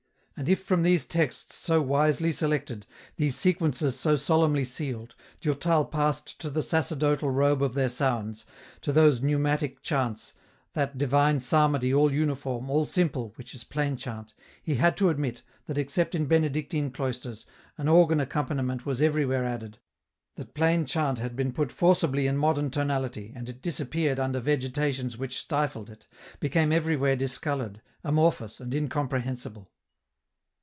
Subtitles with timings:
[0.37, 6.39] And if, from these texts so wisely selected, these Sequences so solemnly sealed, Durtal passed
[6.41, 8.43] to the sacer dotal robe of their sounds,
[8.81, 10.33] to those neumatic chants,
[10.73, 14.33] that divine psalmody all uniform, all simple, which is plain chant,
[14.63, 17.45] he had to admit, that except in Benedictine cloisters,
[17.77, 19.77] an organ accompaniment was everywhere added,
[20.37, 25.19] that plain chant had been put forcibly in modern tonality, and it disappeared under vegetations
[25.19, 26.07] which stifled it,
[26.39, 29.69] became everywhere discoloured, amorphous and incomprehensible.